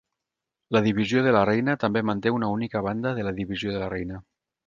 La 0.75 0.79
Divisió 0.87 1.21
de 1.27 1.33
la 1.35 1.43
reina 1.49 1.75
també 1.83 2.03
manté 2.11 2.33
una 2.37 2.49
única 2.55 2.83
Banda 2.89 3.13
de 3.19 3.27
la 3.31 3.35
Divisió 3.43 3.75
de 3.77 3.83
la 3.85 3.93
reina. 3.97 4.19